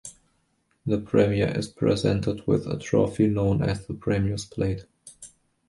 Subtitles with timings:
[0.83, 4.87] The Premier is presented with a trophy known as the Premier's Plate.